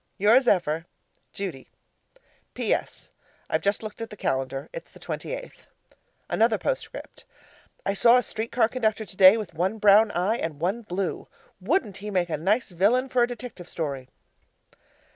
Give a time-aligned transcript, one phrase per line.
[0.17, 0.87] Yours ever,
[1.31, 1.67] Judy
[2.55, 3.11] PS.
[3.51, 4.67] I've just looked at the calendar.
[4.73, 5.67] It's the 28th.
[6.27, 7.23] Another postscript.
[7.85, 11.27] I saw a street car conductor today with one brown eye and one blue.
[11.59, 14.09] Wouldn't he make a nice villain for a detective story?